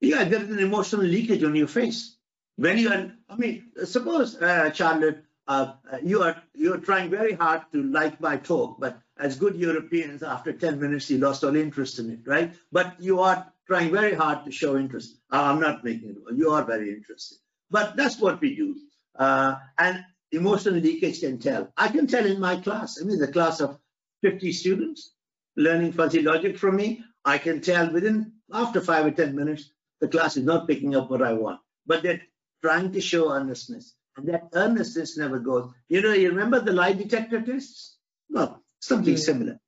[0.00, 2.16] Yeah, there's an emotional leakage on your face
[2.56, 3.12] when you are.
[3.28, 8.20] I mean, suppose uh, Charlotte, uh, you are you are trying very hard to like
[8.20, 12.20] my talk, but as good Europeans, after 10 minutes, you lost all interest in it,
[12.26, 12.52] right?
[12.70, 15.16] But you are trying very hard to show interest.
[15.30, 16.36] Uh, I'm not making it.
[16.36, 17.38] You are very interested.
[17.70, 18.76] But that's what we do.
[19.16, 21.72] Uh, and emotional leakage can tell.
[21.76, 23.00] I can tell in my class.
[23.00, 23.78] I mean, the class of
[24.22, 25.14] 50 students
[25.56, 27.04] learning fuzzy logic from me.
[27.24, 31.10] I can tell within after five or 10 minutes, the class is not picking up
[31.10, 31.60] what I want.
[31.86, 32.22] But they're
[32.62, 33.94] trying to show earnestness.
[34.16, 35.70] And that earnestness never goes.
[35.88, 37.96] You know, you remember the lie detector tests?
[38.28, 39.18] Well, something mm.
[39.18, 39.58] similar.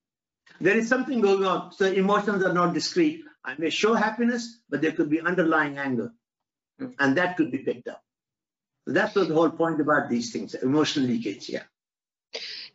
[0.60, 1.72] There is something going on.
[1.72, 3.24] So emotions are not discrete.
[3.44, 6.12] I may show happiness, but there could be underlying anger.
[6.80, 6.94] Mm.
[6.98, 8.02] And that could be picked up.
[8.86, 11.62] So that's what the whole point about these things, emotional leakage, yeah.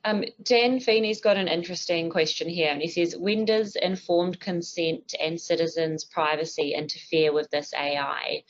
[0.06, 5.14] Um, Dan Feeney's got an interesting question here, and he says, when does informed consent
[5.22, 8.44] and citizens' privacy interfere with this AI?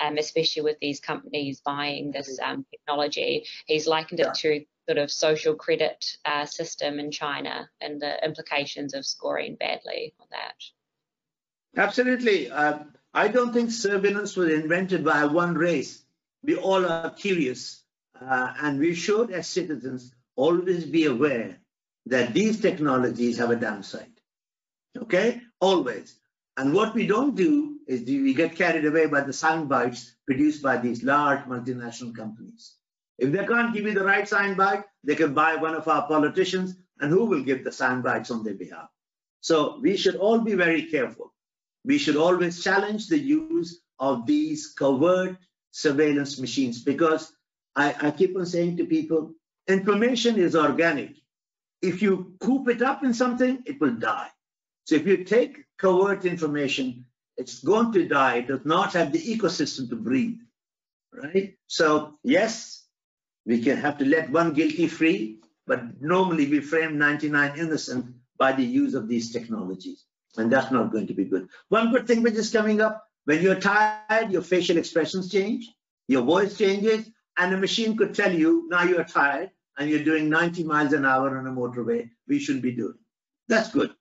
[0.00, 2.50] Um, especially with these companies buying this mm-hmm.
[2.50, 3.46] um, technology.
[3.66, 4.28] He's likened yeah.
[4.28, 9.54] it to sort of social credit uh, system in China and the implications of scoring
[9.54, 10.54] badly on that.
[11.76, 12.50] Absolutely.
[12.50, 12.80] Uh,
[13.14, 16.02] I don't think surveillance was invented by one race.
[16.42, 17.82] We all are curious,
[18.20, 21.58] uh, and we should, as citizens, always be aware
[22.06, 24.10] that these technologies have a downside.
[24.96, 25.42] Okay?
[25.60, 26.16] Always.
[26.56, 30.62] And what we don't do is we get carried away by the sound bites produced
[30.62, 32.74] by these large multinational companies.
[33.18, 36.06] If they can't give you the right sound bite, they can buy one of our
[36.06, 38.88] politicians, and who will give the sound bites on their behalf?
[39.40, 41.32] So we should all be very careful.
[41.84, 45.36] We should always challenge the use of these covert
[45.70, 47.32] surveillance machines because
[47.76, 49.34] I, I keep on saying to people,
[49.68, 51.14] information is organic.
[51.82, 54.28] If you coop it up in something, it will die.
[54.90, 57.04] So if you take covert information,
[57.36, 58.38] it's going to die.
[58.38, 60.40] It does not have the ecosystem to breathe,
[61.12, 61.54] right?
[61.68, 62.86] So yes,
[63.46, 68.50] we can have to let one guilty free, but normally we frame 99 innocent by
[68.50, 70.06] the use of these technologies.
[70.36, 71.48] And that's not going to be good.
[71.68, 75.70] One good thing which is coming up, when you're tired, your facial expressions change,
[76.08, 80.28] your voice changes, and the machine could tell you, now you're tired and you're doing
[80.28, 82.98] 90 miles an hour on a motorway, we shouldn't be doing.
[83.46, 83.94] That's good.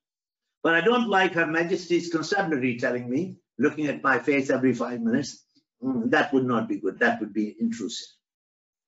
[0.64, 5.02] But I don't like Her Majesty's Constabulary telling me, looking at my face every five
[5.02, 5.44] minutes,
[5.84, 7.00] mm, that would not be good.
[7.00, 8.08] That would be intrusive.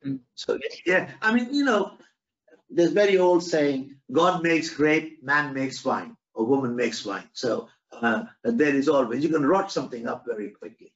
[0.05, 0.19] Mm.
[0.35, 1.93] So, yeah, I mean, you know,
[2.69, 7.29] there's very old saying, God makes grape, man makes wine, or woman makes wine.
[7.33, 10.93] So uh, there is always, you can rot something up very quickly.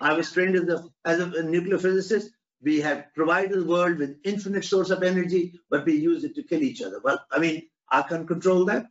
[0.00, 2.30] I was trained as a, as a nuclear physicist.
[2.62, 6.42] We have provided the world with infinite source of energy, but we use it to
[6.42, 7.00] kill each other.
[7.02, 8.86] Well, I mean, I can control that.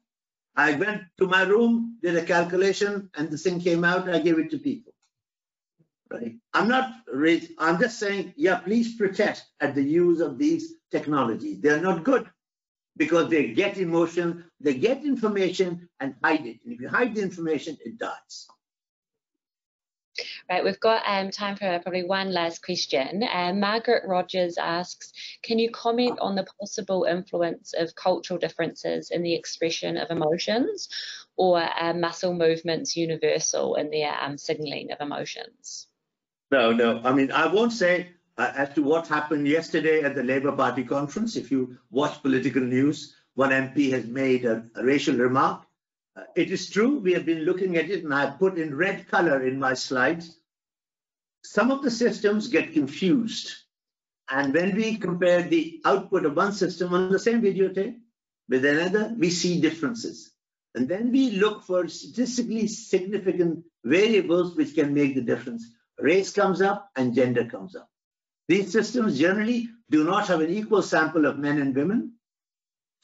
[0.56, 4.10] I went to my room, did a calculation, and the thing came out.
[4.10, 4.94] I gave it to people.
[6.12, 6.36] Right?
[6.54, 6.92] I'm not.
[7.58, 11.60] I'm just saying, yeah, please protest at the use of these technologies.
[11.60, 12.30] They're not good
[12.98, 16.60] because they get emotion, they get information, and hide it.
[16.64, 18.48] And if you hide the information, it dies.
[20.50, 23.24] Right, we've got um, time for probably one last question.
[23.24, 25.12] Uh, Margaret Rogers asks,
[25.42, 30.90] can you comment on the possible influence of cultural differences in the expression of emotions
[31.36, 35.88] or uh, muscle movements universal in their um, signaling of emotions?
[36.52, 37.02] No, no.
[37.04, 40.84] I mean, I won't say uh, as to what happened yesterday at the Labour Party
[40.84, 41.36] conference.
[41.36, 45.66] If you watch political news, one MP has made a, a racial remark
[46.36, 49.46] it is true, we have been looking at it and I put in red color
[49.46, 50.38] in my slides.
[51.44, 53.52] Some of the systems get confused.
[54.30, 58.00] And when we compare the output of one system on the same videotape
[58.48, 60.32] with another, we see differences.
[60.76, 65.66] And then we look for statistically significant variables which can make the difference.
[66.00, 67.90] Race comes up and gender comes up.
[68.48, 72.14] These systems generally do not have an equal sample of men and women.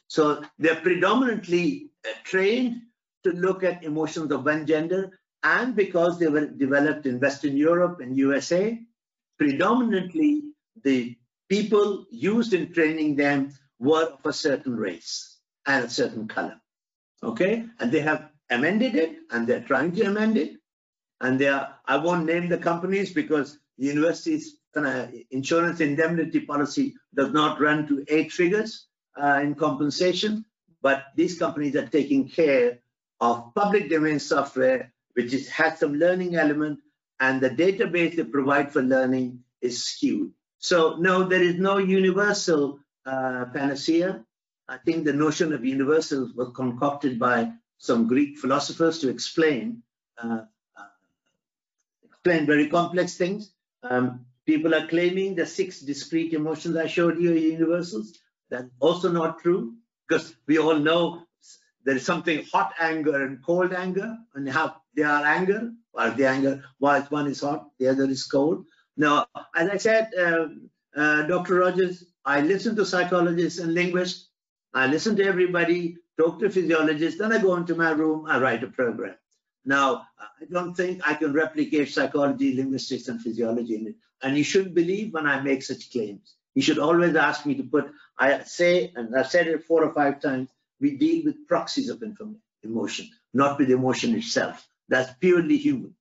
[0.07, 2.81] So they're predominantly uh, trained
[3.23, 5.19] to look at emotions of one gender.
[5.43, 8.79] And because they were developed in Western Europe and USA,
[9.37, 10.43] predominantly
[10.83, 11.17] the
[11.49, 16.59] people used in training them were of a certain race and a certain color.
[17.23, 20.57] Okay, and they have amended it and they're trying to amend it.
[21.21, 24.57] And they are, I won't name the companies because the university's
[25.31, 28.87] insurance indemnity policy does not run to eight figures
[29.21, 30.45] uh, in compensation,
[30.81, 32.79] but these companies are taking care
[33.19, 36.79] of public domain software, which is, has some learning element,
[37.19, 40.31] and the database they provide for learning is skewed.
[40.59, 44.23] So no, there is no universal uh, panacea.
[44.67, 49.83] I think the notion of universal was concocted by some Greek philosophers to explain
[50.21, 50.41] uh,
[50.77, 50.83] uh,
[52.03, 53.51] explain very complex things.
[53.83, 58.19] Um, people are claiming the six discrete emotions I showed you are universals.
[58.49, 59.75] That's also not true
[60.07, 61.23] because we all know
[61.85, 66.27] there is something hot anger and cold anger, and how they are anger, while the
[66.27, 68.65] anger, while one is hot, the other is cold.
[68.97, 70.47] Now, as I said, uh,
[70.95, 71.55] uh, Dr.
[71.55, 74.29] Rogers, I listen to psychologists and linguists.
[74.73, 78.63] I listen to everybody, talk to physiologists, then I go into my room, I write
[78.63, 79.15] a program.
[79.65, 83.95] Now, I don't think I can replicate psychology, linguistics, and physiology in it.
[84.21, 86.35] And you shouldn't believe when I make such claims.
[86.55, 89.93] You should always ask me to put, I say, and I've said it four or
[89.93, 90.49] five times,
[90.79, 92.03] we deal with proxies of
[92.63, 94.67] emotion, not with emotion itself.
[94.87, 95.95] That's purely human.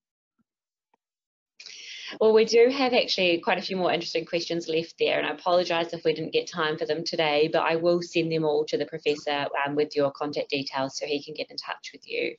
[2.20, 5.30] Well, we do have actually quite a few more interesting questions left there, and I
[5.30, 8.64] apologise if we didn't get time for them today, but I will send them all
[8.66, 12.08] to the professor um, with your contact details so he can get in touch with
[12.08, 12.34] you.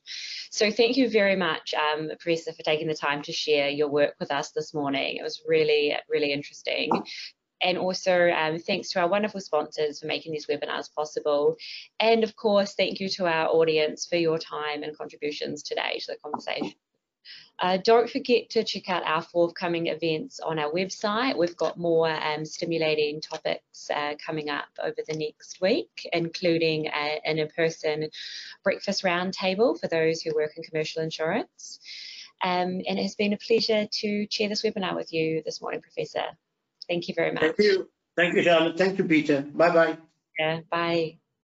[0.50, 4.16] So thank you very much, um, Professor, for taking the time to share your work
[4.18, 5.16] with us this morning.
[5.16, 6.90] It was really, really interesting.
[7.62, 11.56] And also um, thanks to our wonderful sponsors for making these webinars possible.
[11.98, 16.12] And of course, thank you to our audience for your time and contributions today to
[16.12, 16.74] the conversation.
[17.58, 21.36] Uh, don't forget to check out our forthcoming events on our website.
[21.36, 27.18] We've got more um, stimulating topics uh, coming up over the next week, including uh,
[27.24, 28.08] an in-person
[28.64, 31.80] breakfast roundtable for those who work in commercial insurance.
[32.42, 35.82] Um, and it has been a pleasure to chair this webinar with you this morning,
[35.82, 36.24] Professor.
[36.90, 37.42] Thank you very much.
[37.42, 37.88] Thank you.
[38.16, 38.76] Thank you, Charlotte.
[38.76, 39.42] Thank you, Peter.
[39.42, 39.96] Bye-bye.
[40.36, 41.19] Yeah, bye.